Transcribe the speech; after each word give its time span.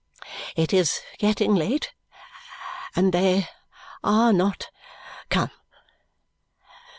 It 0.55 0.73
is 0.73 0.99
getting 1.19 1.53
late, 1.53 1.93
and 2.95 3.13
they 3.13 3.47
are 4.03 4.33
not 4.33 4.71
come. 5.29 5.51